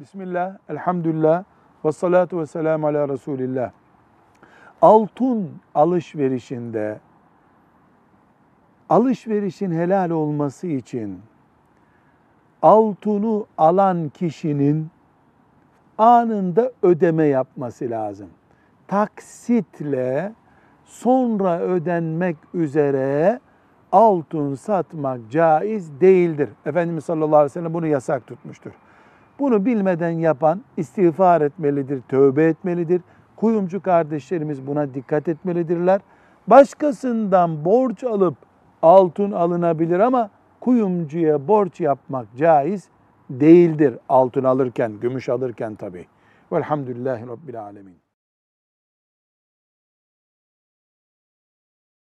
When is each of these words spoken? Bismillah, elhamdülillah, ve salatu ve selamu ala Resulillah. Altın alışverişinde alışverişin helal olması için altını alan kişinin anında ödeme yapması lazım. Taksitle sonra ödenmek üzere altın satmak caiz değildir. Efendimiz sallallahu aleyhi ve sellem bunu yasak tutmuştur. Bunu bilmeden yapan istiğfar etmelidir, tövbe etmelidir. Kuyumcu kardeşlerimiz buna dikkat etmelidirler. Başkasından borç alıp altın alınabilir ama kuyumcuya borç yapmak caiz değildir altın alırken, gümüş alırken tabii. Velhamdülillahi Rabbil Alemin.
Bismillah, 0.00 0.56
elhamdülillah, 0.68 1.44
ve 1.84 1.92
salatu 1.92 2.40
ve 2.40 2.46
selamu 2.46 2.86
ala 2.86 3.08
Resulillah. 3.08 3.70
Altın 4.82 5.50
alışverişinde 5.74 7.00
alışverişin 8.88 9.70
helal 9.70 10.10
olması 10.10 10.66
için 10.66 11.20
altını 12.62 13.44
alan 13.58 14.08
kişinin 14.08 14.90
anında 15.98 16.72
ödeme 16.82 17.24
yapması 17.24 17.90
lazım. 17.90 18.28
Taksitle 18.88 20.32
sonra 20.84 21.60
ödenmek 21.60 22.36
üzere 22.54 23.40
altın 23.92 24.54
satmak 24.54 25.20
caiz 25.30 26.00
değildir. 26.00 26.48
Efendimiz 26.66 27.04
sallallahu 27.04 27.36
aleyhi 27.36 27.50
ve 27.50 27.54
sellem 27.54 27.74
bunu 27.74 27.86
yasak 27.86 28.26
tutmuştur. 28.26 28.72
Bunu 29.40 29.64
bilmeden 29.64 30.10
yapan 30.10 30.60
istiğfar 30.76 31.40
etmelidir, 31.40 32.00
tövbe 32.08 32.44
etmelidir. 32.44 33.02
Kuyumcu 33.36 33.82
kardeşlerimiz 33.82 34.66
buna 34.66 34.94
dikkat 34.94 35.28
etmelidirler. 35.28 36.00
Başkasından 36.46 37.64
borç 37.64 38.04
alıp 38.04 38.34
altın 38.82 39.32
alınabilir 39.32 40.00
ama 40.00 40.30
kuyumcuya 40.60 41.48
borç 41.48 41.80
yapmak 41.80 42.26
caiz 42.36 42.88
değildir 43.30 43.94
altın 44.08 44.44
alırken, 44.44 44.92
gümüş 45.00 45.28
alırken 45.28 45.74
tabii. 45.74 46.06
Velhamdülillahi 46.52 47.26
Rabbil 47.26 47.62
Alemin. 47.62 48.09